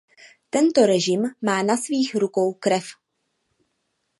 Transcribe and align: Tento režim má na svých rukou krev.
Tento 0.49 0.85
režim 0.85 1.21
má 1.41 1.63
na 1.63 1.77
svých 1.77 2.15
rukou 2.15 2.53
krev. 2.53 2.85